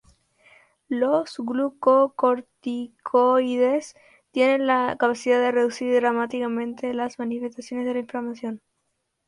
[0.89, 3.93] Los glucocorticoides
[4.31, 8.61] tienen la capacidad de reducir dramáticamente las manifestaciones de la inflamación.